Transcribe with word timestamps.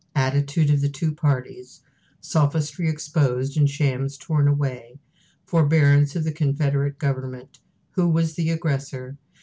Attitude 0.15 0.71
of 0.71 0.81
the 0.81 0.89
Two 0.89 1.11
Parties. 1.13 1.81
Sophistry 2.21 2.89
exposed 2.89 3.55
and 3.55 3.69
Shams 3.69 4.17
torn 4.17 4.47
away. 4.47 4.97
Forbearance 5.45 6.15
of 6.15 6.23
the 6.23 6.31
Confederate 6.31 6.97
Government. 6.97 7.59
Who 7.91 8.09
was 8.09 8.33
the 8.33 8.49
Aggressor? 8.49 9.19